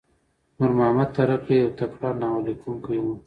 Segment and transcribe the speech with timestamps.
[0.57, 3.13] نورمحمد ترهکی یو تکړه ناوللیکونکی وو.